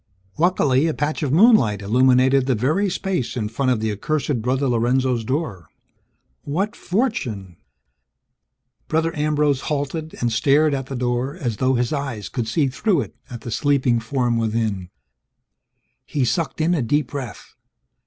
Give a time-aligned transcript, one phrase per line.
[0.39, 4.67] Luckily, a patch of moonlight illuminated the very space in front of the accursed Brother
[4.67, 5.67] Lorenzo's door.
[6.41, 7.57] What fortune!
[8.87, 13.01] Brother Ambrose halted and stared at the door as though his eyes could see through
[13.01, 14.89] it, at the sleeping form within.
[16.03, 17.53] He sucked in a deep breath.